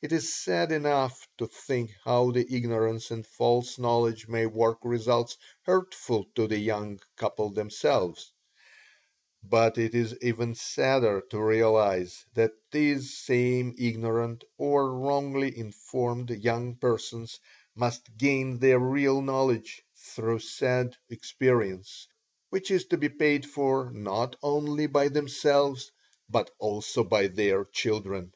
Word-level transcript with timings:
It 0.00 0.12
is 0.12 0.32
sad 0.32 0.70
enough 0.70 1.26
to 1.38 1.48
think 1.48 1.90
how 2.04 2.30
the 2.30 2.46
ignorance 2.54 3.10
and 3.10 3.26
false 3.26 3.80
knowledge 3.80 4.28
may 4.28 4.46
work 4.46 4.78
results 4.84 5.36
hurtful 5.62 6.22
to 6.36 6.46
the 6.46 6.56
young 6.60 7.00
couple 7.16 7.50
themselves, 7.50 8.30
but 9.42 9.76
it 9.76 9.92
is 9.92 10.16
even 10.22 10.54
sadder 10.54 11.20
to 11.32 11.42
realize 11.42 12.24
that 12.34 12.52
these 12.70 13.18
same 13.18 13.74
ignorant 13.76 14.44
or 14.56 14.94
wrongly 14.94 15.58
informed 15.58 16.30
young 16.30 16.76
persons 16.76 17.36
must 17.74 18.16
gain 18.16 18.60
their 18.60 18.78
real 18.78 19.20
knowledge 19.20 19.82
through 19.96 20.38
sad 20.38 20.96
experience 21.10 22.06
which 22.50 22.70
is 22.70 22.84
to 22.84 22.96
be 22.96 23.08
paid 23.08 23.44
for 23.50 23.90
not 23.90 24.36
only 24.44 24.86
by 24.86 25.08
themselves 25.08 25.90
but 26.30 26.52
also 26.60 27.02
by 27.02 27.26
their 27.26 27.64
children. 27.64 28.32